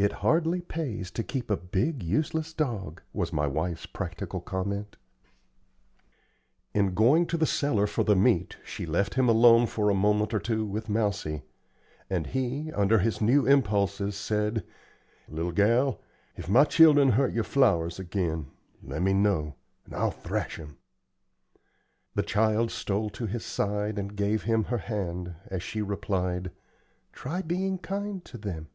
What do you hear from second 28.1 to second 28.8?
to them."